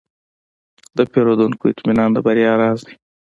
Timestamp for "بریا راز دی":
2.25-2.95